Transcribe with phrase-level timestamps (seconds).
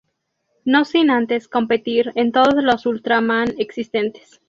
[0.65, 4.39] No sin antes competir en todos los Ultraman existentes.